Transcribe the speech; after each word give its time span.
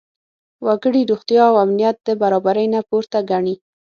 وګړي 0.65 1.01
روغتیا 1.11 1.43
او 1.51 1.55
امنیت 1.65 1.97
د 2.03 2.09
برابرۍ 2.21 2.67
نه 2.73 2.81
پورته 2.89 3.19
ګڼي. 3.29 3.55